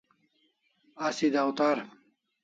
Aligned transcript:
Asi 1.07 1.29
dawtar 1.33 1.77